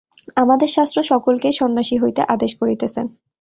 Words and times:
আমাদের 0.35 0.69
শাস্ত্র 0.71 0.97
সকলকেই 1.03 1.55
সন্ন্যাসী 1.59 1.95
হইতে 1.97 2.21
আদেশ 2.33 2.51
করিতেছেন। 2.61 3.05